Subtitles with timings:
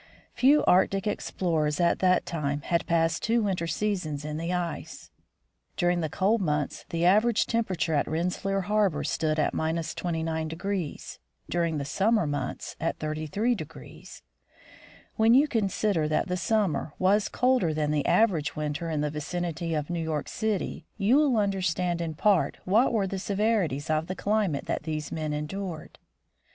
[0.33, 5.11] Few Arctic explorers at that time had passed two winter seasons in the ice.
[5.77, 10.47] During the cold months the average temperature at Rensselaer harbor stood at— 29,
[11.51, 13.55] during the summer months at 33.
[15.17, 19.75] When you consider that the summer was colder than the average winter in the vicinity
[19.75, 24.15] of New York City, you will understand in part what were the severities of the
[24.15, 25.99] climate that these men endured.